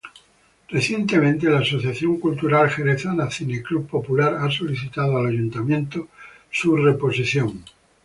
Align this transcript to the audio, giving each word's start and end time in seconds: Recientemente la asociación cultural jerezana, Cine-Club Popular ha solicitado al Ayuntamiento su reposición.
Recientemente 0.69 1.47
la 1.47 1.59
asociación 1.59 2.19
cultural 2.19 2.67
jerezana, 2.71 3.29
Cine-Club 3.29 3.87
Popular 3.87 4.33
ha 4.33 4.49
solicitado 4.49 5.15
al 5.17 5.27
Ayuntamiento 5.27 6.07
su 6.49 6.75
reposición. 6.75 7.63